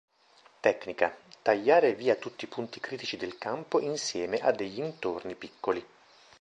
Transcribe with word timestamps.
Tecnica: 0.61 1.15
tagliare 1.43 1.93
via 1.93 2.15
tutti 2.15 2.45
i 2.45 2.47
punti 2.47 2.79
critici 2.79 3.17
del 3.17 3.37
campo 3.37 3.79
insieme 3.79 4.39
a 4.39 4.49
degli 4.49 4.79
intorni 4.79 5.35
piccoli. 5.35 5.85